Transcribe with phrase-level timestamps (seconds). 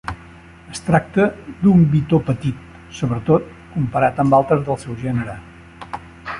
[0.75, 1.27] Es tracta
[1.59, 2.65] d'un bitó petit,
[3.01, 5.41] sobretot comparat amb altres del seu gènere.